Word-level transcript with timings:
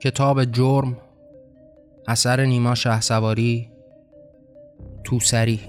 کتاب 0.00 0.44
جرم 0.44 0.96
اثر 2.08 2.44
نیما 2.44 2.74
شه 2.74 3.00
سواری 3.00 3.70
توسری 5.04 5.60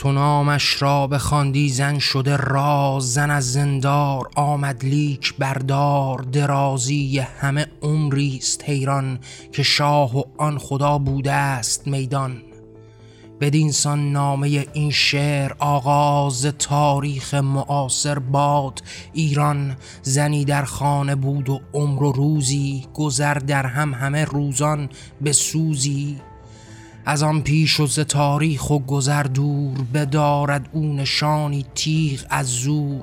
تو 0.00 0.12
نامش 0.12 0.82
را 0.82 1.06
بخواندی 1.06 1.68
زن 1.68 1.98
شده 1.98 2.36
راز 2.36 3.12
زن 3.12 3.30
از 3.30 3.52
زندار 3.52 4.28
آمد 4.36 4.84
لیک 4.84 5.34
بردار 5.38 6.18
درازی 6.18 7.18
همه 7.18 7.66
عمریست 7.82 8.64
حیران 8.64 9.18
که 9.52 9.62
شاه 9.62 10.18
و 10.18 10.22
آن 10.38 10.58
خدا 10.58 10.98
بوده 10.98 11.32
است 11.32 11.88
میدان. 11.88 12.42
بدینسان 13.40 14.12
نامه 14.12 14.66
این 14.72 14.90
شعر 14.90 15.52
آغاز 15.58 16.46
تاریخ 16.58 17.34
معاصر 17.34 18.18
باد. 18.18 18.82
ایران 19.12 19.76
زنی 20.02 20.44
در 20.44 20.64
خانه 20.64 21.14
بود 21.14 21.48
و 21.48 21.60
عمر 21.74 22.02
و 22.02 22.12
روزی 22.12 22.86
گذر 22.94 23.34
در 23.34 23.66
هم 23.66 23.94
همه 23.94 24.24
روزان 24.24 24.88
به 25.20 25.32
سوزی. 25.32 26.20
از 27.06 27.22
آن 27.22 27.42
پیش 27.42 27.80
و 27.80 27.86
ز 27.86 28.00
تاریخ 28.00 28.70
و 28.70 28.78
گذر 28.78 29.22
دور 29.22 29.78
بدارد 29.94 30.68
او 30.72 30.92
نشانی 30.92 31.66
تیغ 31.74 32.24
از 32.30 32.46
زور. 32.46 33.02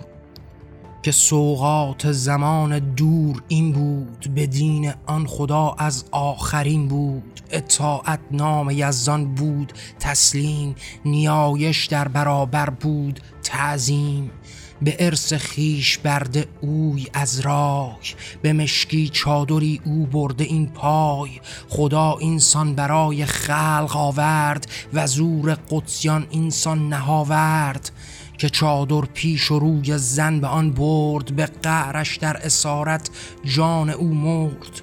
که 1.08 1.12
سوقات 1.12 2.12
زمان 2.12 2.80
دور 2.80 3.44
این 3.48 3.72
بود 3.72 4.28
به 4.36 4.48
دین 4.48 4.94
آن 5.06 5.28
خدا 5.28 5.76
از 5.78 6.06
آخرین 6.12 6.88
بود. 6.88 7.42
اطاعت 7.52 8.20
نام 8.32 8.70
یزدان 8.72 9.36
بود 9.36 9.74
تسلیم 10.00 10.76
نیایش 11.06 11.86
در 11.86 12.08
برابر 12.08 12.70
بود 12.70 13.20
تعظیم. 13.44 14.32
به 14.82 14.96
ارث 15.00 15.34
خیش 15.34 15.98
برده 15.98 16.46
اوی 16.62 17.08
از 17.14 17.40
رای 17.40 17.98
به 18.42 18.54
مشکی 18.54 19.10
چادری 19.10 19.82
او 19.86 20.06
برده 20.06 20.44
این 20.44 20.68
پای. 20.68 21.30
خدا 21.70 22.18
اینسان 22.20 22.76
برای 22.76 23.26
خلق 23.26 23.98
آورد 23.98 24.68
و 24.94 25.08
زور 25.08 25.58
قدسیان 25.70 26.28
اینسان 26.30 26.90
نهاورد. 26.90 27.92
که 28.38 28.50
چادر 28.50 29.02
پیش 29.02 29.52
و 29.52 29.60
روی 29.60 29.98
زن 29.98 30.40
به 30.40 30.48
آن 30.48 30.72
برد 30.72 31.36
به 31.36 31.46
قعرش 31.46 32.18
در 32.18 32.38
اسارت 32.38 33.10
جان 33.46 33.90
او 33.90 34.14
مرد. 34.14 34.82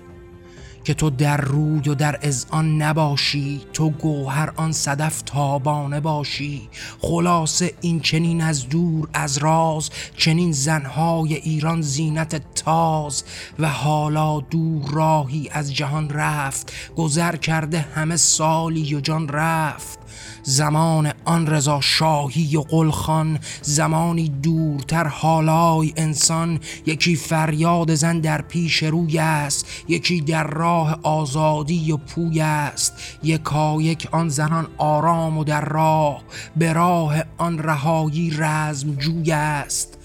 که 0.84 0.94
تو 0.94 1.10
در 1.10 1.36
روی 1.36 1.88
و 1.88 1.94
در 1.94 2.20
آن 2.50 2.82
نباشی 2.82 3.60
تو 3.72 3.90
گوهر 3.90 4.52
آن 4.56 4.72
صدف 4.72 5.22
تابانه 5.22 6.00
باشی. 6.00 6.68
خلاص 7.00 7.62
این 7.80 8.00
چنین 8.00 8.40
از 8.40 8.68
دور 8.68 9.08
از 9.12 9.38
راز 9.38 9.90
چنین 10.16 10.52
زنهای 10.52 11.34
ایران 11.34 11.82
زینت 11.82 12.54
تاز. 12.54 13.24
و 13.58 13.68
حالا 13.68 14.40
دور 14.40 14.90
راهی 14.90 15.48
از 15.52 15.74
جهان 15.74 16.10
رفت 16.10 16.72
گذر 16.96 17.36
کرده 17.36 17.80
همه 17.80 18.16
سالی 18.16 18.94
و 18.94 19.00
جان 19.00 19.28
رفت. 19.28 20.03
زمان 20.42 21.12
آن 21.24 21.46
رضا 21.46 21.80
شاهی 21.80 22.56
و 22.56 22.60
قلخان 22.60 23.38
زمانی 23.62 24.28
دورتر 24.28 25.06
حالای 25.06 25.92
انسان. 25.96 26.60
یکی 26.86 27.16
فریاد 27.16 27.94
زن 27.94 28.20
در 28.20 28.42
پیش 28.42 28.82
روی 28.82 29.18
است 29.18 29.66
یکی 29.88 30.20
در 30.20 30.46
راه 30.46 30.98
آزادی 31.02 31.92
و 31.92 31.96
پوی 31.96 32.40
است. 32.40 32.92
یکا 33.22 33.82
یک 33.82 34.08
آن 34.12 34.28
زنان 34.28 34.66
آرام 34.78 35.38
و 35.38 35.44
در 35.44 35.64
راه 35.64 36.24
به 36.56 36.72
راه 36.72 37.14
آن 37.38 37.58
رهایی 37.58 38.30
رزم 38.38 38.94
جوی 38.94 39.32
است. 39.32 39.98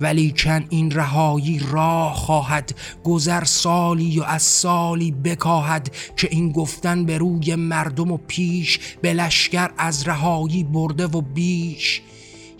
ولیکن 0.00 0.64
این 0.70 0.90
رهایی 0.90 1.60
راه 1.70 2.14
خواهد 2.14 2.74
گذر 3.04 3.44
سالی 3.44 4.20
و 4.20 4.22
از 4.22 4.42
سالی 4.42 5.10
بکاهد 5.10 5.90
که 6.16 6.28
این 6.30 6.52
گفتن 6.52 7.04
به 7.04 7.18
روی 7.18 7.54
مردم 7.54 8.12
و 8.12 8.16
پیش 8.16 8.78
به 9.02 9.12
لشکر 9.12 9.70
از 9.78 10.08
رهایی 10.08 10.64
برده 10.64 11.06
و 11.06 11.20
بیش. 11.20 12.02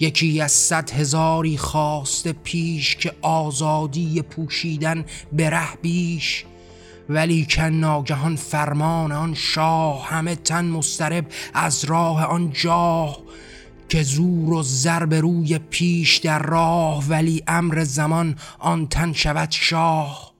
یکی 0.00 0.40
از 0.40 0.52
صد 0.52 0.90
هزاری 0.90 1.56
خواست 1.56 2.28
پیش 2.28 2.96
که 2.96 3.12
آزادی 3.22 4.22
پوشیدن 4.22 5.04
به 5.32 5.50
ره 5.50 5.76
بیش. 5.82 6.44
ولی 7.08 7.46
کن 7.50 7.62
ناگهان 7.62 8.36
فرمان 8.36 9.12
آن 9.12 9.34
شاه 9.34 10.06
همه 10.06 10.34
تن 10.34 10.64
مسترب 10.64 11.26
از 11.54 11.84
راه 11.84 12.24
آن 12.24 12.52
جاه. 12.52 13.18
که 13.88 14.02
زور 14.02 14.52
و 14.52 14.62
ضرب 14.62 15.14
روی 15.14 15.58
پیش 15.58 16.16
در 16.16 16.42
راه 16.42 17.04
ولی 17.08 17.42
امر 17.46 17.84
زمان 17.84 18.36
آن 18.58 18.86
تن 18.86 19.12
شود 19.12 19.50
شاه. 19.50 20.37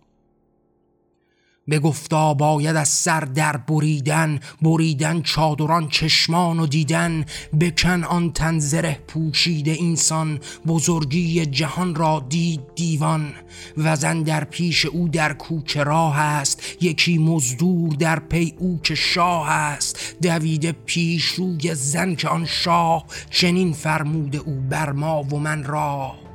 گفتا 1.77 2.34
باید 2.34 2.77
از 2.77 2.89
سر 2.89 3.21
در 3.21 3.56
بریدن 3.56 4.41
بریدن 4.62 5.23
چادران 5.23 5.89
چشمان 5.89 6.61
و 6.61 6.67
دیدن. 6.67 7.25
بکن 7.61 8.05
آن 8.05 8.33
تنزره 8.33 8.99
پوشیده 9.09 9.71
اینسان 9.71 10.41
بزرگی 10.67 11.47
جهان 11.47 11.95
را 11.95 12.27
دید 12.28 12.61
دیوان. 12.75 13.33
وزن 13.77 14.23
در 14.23 14.45
پیش 14.45 14.87
او 14.87 15.09
در 15.09 15.33
کوچه 15.33 15.83
راه 15.83 16.19
است 16.19 16.62
یکی 16.81 17.19
مزدور 17.19 17.95
در 17.95 18.19
پی 18.19 18.55
او 18.59 18.81
که 18.83 18.95
شاه 18.95 19.51
است. 19.51 20.17
دویده 20.23 20.73
پیش 20.73 21.25
روی 21.25 21.75
زن 21.75 22.15
که 22.15 22.28
آن 22.28 22.47
شاه 22.47 23.05
چنین 23.31 23.73
فرموده 23.73 24.39
او 24.39 24.62
بر 24.71 24.93
ما 24.93 25.23
و 25.23 25.39
من 25.39 25.65
راه. 25.65 26.28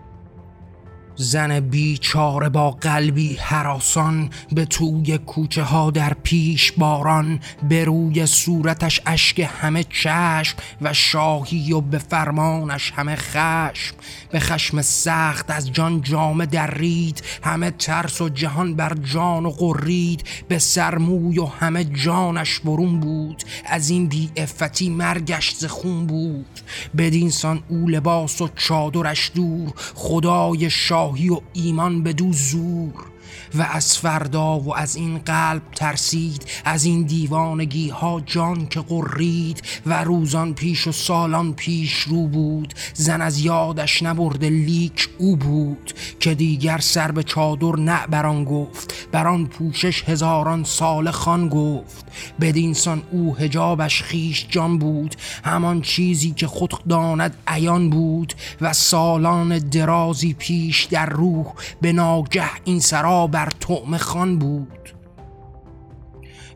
زن 1.16 1.60
بیچاره 1.60 2.50
با 2.50 2.72
قلبی 2.72 3.36
حراسان 3.36 4.30
به 4.52 4.66
توی 4.66 5.18
کوچه 5.18 5.64
ها 5.64 5.92
در 5.92 6.14
پیش 6.14 6.72
باران 6.72 7.40
به 7.70 7.86
روی 7.86 8.26
صورتش 8.26 9.02
اشک 9.06 9.50
همه 9.62 9.84
چشم 9.84 10.58
و 10.82 10.94
شاهی 10.94 11.74
و 11.74 11.82
به 11.82 11.98
فرمانش 11.98 12.92
همه 12.96 13.16
خشم. 13.16 13.96
به 14.32 14.40
خشم 14.40 14.82
سخت 14.82 15.52
از 15.52 15.72
جان 15.72 16.02
جامه 16.02 16.46
در 16.46 16.72
رید 16.72 17.24
همه 17.44 17.72
ترس 17.72 18.22
و 18.22 18.30
جهان 18.30 18.76
بر 18.76 18.94
جان 18.94 19.46
و 19.46 19.50
قرید 19.50 20.24
به 20.48 20.60
سرموی 20.60 21.40
و 21.40 21.46
همه 21.46 21.84
جانش 21.84 22.60
برون 22.60 23.00
بود 23.00 23.44
از 23.66 23.90
این 23.90 24.08
بی 24.08 24.32
افتی 24.38 24.90
مرگش 24.90 25.56
زخون 25.56 26.08
بود. 26.08 26.60
بدینسان 26.98 27.64
او 27.70 27.88
لباس 27.88 28.42
و 28.42 28.50
چادرش 28.56 29.32
دور 29.36 29.74
خدای 29.96 30.70
شاه 30.70 31.03
شاهی 31.04 31.30
و 31.30 31.40
ایمان 31.54 32.04
به 32.04 32.14
دو 32.14 32.34
زور. 32.34 33.13
و 33.56 33.68
از 33.72 33.98
فردا 33.98 34.60
و 34.60 34.76
از 34.76 34.96
این 34.96 35.18
قلب 35.18 35.62
ترسید 35.76 36.46
از 36.66 36.86
این 36.86 37.04
دیوانگی 37.04 37.90
ها 37.90 38.22
جان 38.26 38.68
که 38.68 38.80
قرید 38.80 39.62
و 39.86 40.04
روزان 40.04 40.54
پیش 40.54 40.88
و 40.88 40.92
سالان 40.92 41.54
پیش 41.54 41.94
رو 41.94 42.28
بود. 42.28 42.74
زن 42.94 43.22
از 43.22 43.40
یادش 43.40 44.04
نبرده 44.04 44.50
لیک 44.50 45.10
او 45.18 45.36
بود 45.36 45.94
که 46.20 46.36
دیگر 46.36 46.78
سر 46.78 47.12
به 47.12 47.24
چادر 47.24 47.76
نه 47.76 48.08
بران 48.08 48.44
گفت 48.44 49.08
بران 49.12 49.48
پوشش 49.48 50.04
هزاران 50.04 50.64
سال 50.64 51.12
خان 51.12 51.50
گفت. 51.50 52.06
بدینسان 52.42 53.04
او 53.12 53.36
هجابش 53.36 54.04
خیش 54.04 54.48
جان 54.50 54.78
بود. 54.78 55.16
همان 55.44 55.82
چیزی 55.82 56.32
که 56.32 56.48
خود 56.48 56.74
داند 56.90 57.36
عیان 57.48 57.90
بود 57.90 58.34
و 58.62 58.74
سالان 58.74 59.60
درازی 59.60 60.34
پیش 60.34 60.84
در 60.84 61.06
روح 61.06 61.46
به 61.82 61.94
ناگه 61.94 62.50
این 62.64 62.80
سرا 62.80 63.13
بر 63.32 63.50
طعم 63.60 63.98
خان 63.98 64.40
بود. 64.40 64.94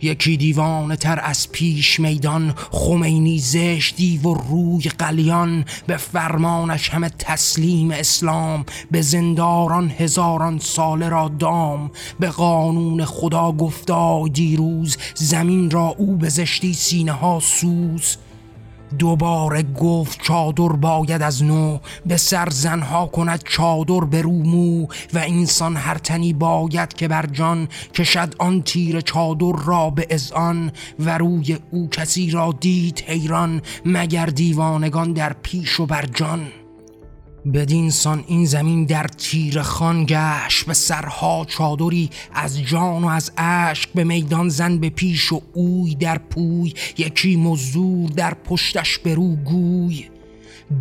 یکی 0.01 0.37
دیوانه 0.37 0.95
تر 0.95 1.19
از 1.23 1.51
پیش 1.51 1.99
میدان 1.99 2.53
خمینی 2.71 3.39
زشتی 3.39 4.17
و 4.17 4.33
روی 4.33 4.81
قلیان 4.81 5.65
به 5.87 5.97
فرمانش 5.97 6.89
همه 6.89 7.09
تسلیم 7.09 7.91
اسلام 7.91 8.65
به 8.91 9.01
زنداران 9.01 9.89
هزاران 9.89 10.59
سال 10.59 11.03
را 11.03 11.31
دام 11.39 11.91
به 12.19 12.29
قانون 12.29 13.05
خدا 13.05 13.51
گفتا 13.51 14.27
دیروز 14.27 14.97
زمین 15.15 15.71
را 15.71 15.95
او 15.97 16.15
به 16.15 16.29
زشتی 16.29 16.73
سینه 16.73 17.11
ها 17.11 17.39
سوز. 17.39 18.17
دوباره 18.99 19.63
گفت 19.63 20.21
چادر 20.21 20.67
باید 20.67 21.21
از 21.21 21.43
نو 21.43 21.77
به 22.05 22.17
سر 22.17 22.49
زنها 22.49 23.05
کند 23.05 23.43
چادر 23.43 23.99
به 23.99 24.21
رومو 24.21 24.87
و 25.13 25.17
انسان 25.17 25.75
هر 25.75 25.97
تنی 25.97 26.33
باید 26.33 26.93
که 26.93 27.07
بر 27.07 27.25
جان 27.25 27.67
کشد 27.93 28.35
آن 28.39 28.61
تیر 28.61 29.01
چادر 29.01 29.53
را 29.65 29.89
به 29.89 30.07
ازان 30.09 30.71
و 30.99 31.17
روی 31.17 31.57
او 31.71 31.89
کسی 31.89 32.31
را 32.31 32.55
دید 32.59 33.03
حیران 33.07 33.61
مگر 33.85 34.25
دیوانگان 34.25 35.13
در 35.13 35.33
پیش 35.33 35.79
و 35.79 35.85
بر 35.85 36.05
جان. 36.05 36.47
بدینسان 37.51 38.23
این 38.27 38.45
زمین 38.45 38.85
در 38.85 39.07
تیر 39.07 39.61
خان 39.61 40.05
گشت 40.09 40.65
به 40.65 40.73
سرها 40.73 41.45
چادری 41.49 42.09
از 42.33 42.61
جان 42.61 43.03
و 43.03 43.07
از 43.07 43.31
عشق 43.37 43.89
به 43.95 44.03
میدان 44.03 44.49
زن 44.49 44.77
به 44.77 44.89
پیش 44.89 45.31
و 45.31 45.41
اوی 45.53 45.95
در 45.95 46.17
پوی 46.17 46.73
یکی 46.97 47.35
مزدور 47.35 48.09
در 48.09 48.33
پشتش 48.33 48.97
برو 48.99 49.35
گوی. 49.35 50.16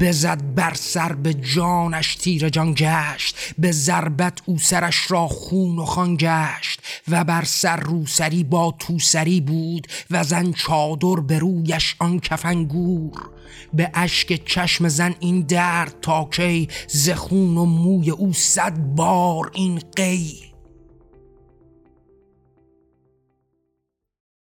بزد 0.00 0.54
بر 0.54 0.74
سر 0.74 1.12
به 1.12 1.34
جانش 1.34 2.14
تیر 2.14 2.48
جان 2.48 2.74
گشت 2.76 3.36
به 3.58 3.72
ضربت 3.72 4.38
او 4.46 4.58
سرش 4.58 5.10
را 5.10 5.28
خون 5.28 5.78
و 5.78 5.84
خان 5.84 6.16
گشت 6.20 6.80
و 7.08 7.24
بر 7.24 7.44
سر 7.44 7.76
روسری 7.76 8.44
با 8.44 8.74
توسری 8.78 9.40
بود 9.40 9.86
و 10.10 10.24
زن 10.24 10.52
چادر 10.52 11.20
به 11.20 11.38
رویش 11.38 11.96
آن 11.98 12.20
کفنگور. 12.20 13.30
به 13.72 13.90
اشک 13.94 14.44
چشم 14.44 14.88
زن 14.88 15.14
این 15.20 15.40
درد 15.40 15.94
تا 16.02 16.24
کی 16.24 16.68
ز 16.88 17.10
خون 17.10 17.56
و 17.56 17.64
موی 17.64 18.10
او 18.10 18.32
صد 18.32 18.76
بار 18.78 19.50
این 19.54 19.82
قی 19.96 20.45